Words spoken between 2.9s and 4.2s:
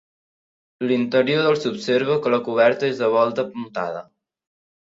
és de volta apuntada.